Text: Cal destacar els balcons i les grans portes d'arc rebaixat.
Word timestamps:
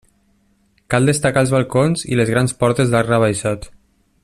Cal 0.93 1.09
destacar 1.09 1.43
els 1.45 1.53
balcons 1.57 2.05
i 2.15 2.19
les 2.21 2.33
grans 2.33 2.57
portes 2.65 2.95
d'arc 2.95 3.13
rebaixat. 3.15 3.71